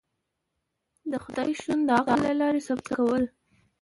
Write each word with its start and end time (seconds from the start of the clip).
د 1.11 1.13
خدای 1.23 1.51
شتون 1.59 1.79
د 1.87 1.89
عقل 1.99 2.19
له 2.25 2.31
لاری 2.39 2.61
ثبوت 2.67 2.87
کول 2.97 3.23